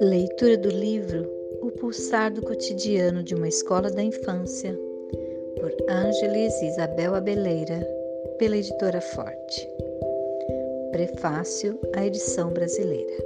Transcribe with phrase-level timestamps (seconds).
[0.00, 1.30] Leitura do livro
[1.62, 4.78] O Pulsar do Cotidiano de uma Escola da Infância,
[5.60, 7.86] por Ângeles Isabel Abeleira,
[8.38, 9.68] pela editora Forte.
[10.90, 13.24] Prefácio à edição brasileira.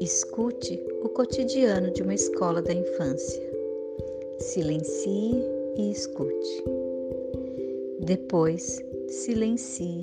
[0.00, 3.42] Escute o cotidiano de uma escola da infância.
[4.38, 5.34] Silencie
[5.76, 6.64] e escute.
[8.00, 10.00] Depois, silencie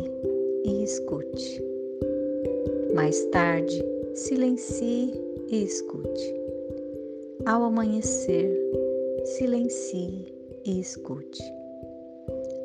[0.64, 1.64] e escute.
[2.94, 5.12] Mais tarde, silencie
[5.50, 6.36] e escute.
[7.46, 8.56] Ao amanhecer,
[9.24, 10.32] silencie
[10.66, 11.44] e escute.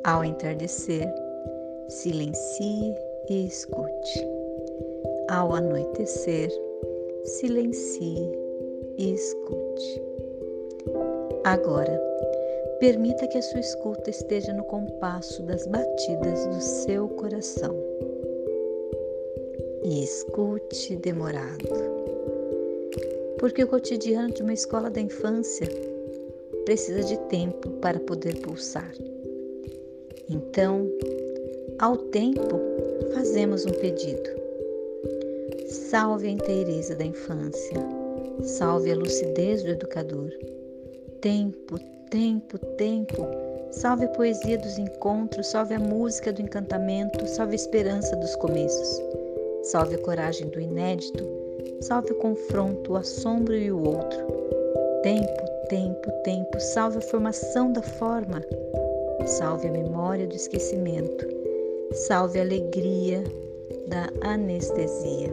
[0.03, 1.11] Ao entardecer,
[1.87, 2.95] silencie
[3.29, 4.27] e escute.
[5.29, 6.51] Ao anoitecer,
[7.23, 8.31] silencie
[8.97, 10.03] e escute.
[11.45, 11.99] Agora,
[12.79, 17.75] permita que a sua escuta esteja no compasso das batidas do seu coração.
[19.89, 21.67] E escute demorado
[23.39, 25.67] porque o cotidiano de uma escola da infância
[26.65, 28.93] precisa de tempo para poder pulsar.
[30.29, 30.87] Então,
[31.79, 32.59] ao tempo,
[33.13, 34.29] fazemos um pedido.
[35.67, 37.77] Salve a inteireza da infância,
[38.43, 40.29] salve a lucidez do educador.
[41.21, 43.25] Tempo, tempo, tempo,
[43.71, 49.01] salve a poesia dos encontros, salve a música do encantamento, salve a esperança dos começos,
[49.63, 51.39] salve a coragem do inédito
[51.81, 54.19] salve o confronto, o assombro e o outro.
[55.01, 58.43] Tempo, tempo, tempo, salve a formação da forma,
[59.25, 61.25] salve a memória do esquecimento,
[61.93, 63.23] salve a alegria
[63.87, 65.31] da anestesia,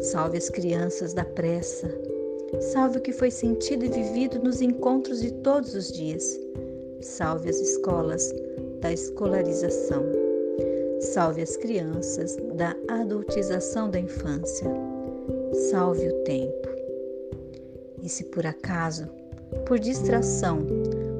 [0.00, 1.88] salve as crianças da pressa,
[2.72, 6.38] salve o que foi sentido e vivido nos encontros de todos os dias,
[7.00, 8.34] salve as escolas
[8.80, 10.02] da escolarização,
[11.00, 14.70] salve as crianças da adultização da infância
[15.70, 16.68] salve o tempo.
[18.02, 19.08] E se por acaso,
[19.66, 20.66] por distração,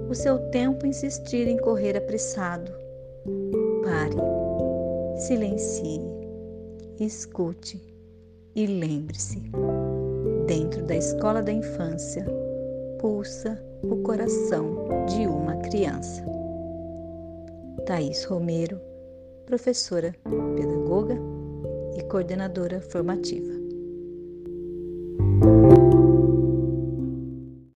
[0.09, 2.73] o seu tempo insistir em correr apressado,
[3.83, 4.17] pare,
[5.19, 6.01] silencie,
[6.99, 7.81] escute
[8.55, 9.41] e lembre-se:
[10.47, 12.27] dentro da escola da infância
[12.99, 16.25] pulsa o coração de uma criança.
[17.87, 18.81] Thaís Romero,
[19.51, 20.15] professora,
[20.55, 21.19] pedagoga
[21.97, 23.60] e coordenadora formativa.